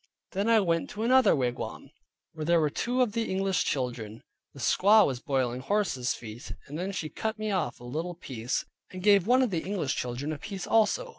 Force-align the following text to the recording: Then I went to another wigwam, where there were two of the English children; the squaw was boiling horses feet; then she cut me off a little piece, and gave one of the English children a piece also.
Then 0.31 0.49
I 0.49 0.59
went 0.59 0.89
to 0.89 1.03
another 1.03 1.35
wigwam, 1.35 1.91
where 2.33 2.43
there 2.43 2.59
were 2.59 2.71
two 2.71 3.03
of 3.03 3.11
the 3.11 3.29
English 3.29 3.65
children; 3.65 4.23
the 4.51 4.59
squaw 4.59 5.05
was 5.05 5.19
boiling 5.19 5.59
horses 5.61 6.15
feet; 6.15 6.53
then 6.67 6.91
she 6.91 7.07
cut 7.07 7.37
me 7.37 7.51
off 7.51 7.79
a 7.79 7.83
little 7.83 8.15
piece, 8.15 8.65
and 8.89 9.03
gave 9.03 9.27
one 9.27 9.43
of 9.43 9.51
the 9.51 9.61
English 9.63 9.95
children 9.95 10.33
a 10.33 10.39
piece 10.39 10.65
also. 10.65 11.09